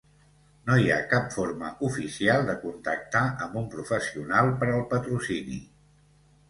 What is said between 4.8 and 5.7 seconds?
patrocini.